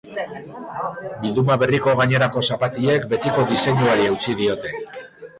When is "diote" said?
4.41-4.73